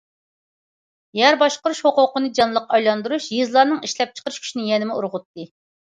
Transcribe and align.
يەر 1.17 1.35
باشقۇرۇش 1.43 1.81
ھوقۇقىنى 1.87 2.31
جانلىق 2.39 2.73
ئايلاندۇرۇش، 2.79 3.29
يېزىلارنىڭ 3.35 3.87
ئىشلەپچىقىرىش 3.89 4.41
كۈچىنى 4.47 4.69
يەنىمۇ 4.71 4.97
ئۇرغۇتتى. 5.03 5.51